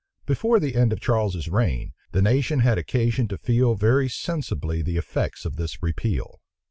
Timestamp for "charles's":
0.99-1.47